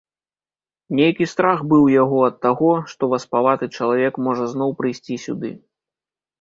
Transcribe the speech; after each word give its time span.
Нейкі 0.99 1.27
страх 1.33 1.61
быў 1.73 1.81
у 1.83 1.91
яго 2.03 2.17
ад 2.29 2.35
таго, 2.47 2.71
што 2.95 3.03
васпаваты 3.13 3.65
чалавек 3.77 4.13
можа 4.29 4.51
зноў 4.57 4.69
прыйсці 4.83 5.15
сюды. 5.29 5.57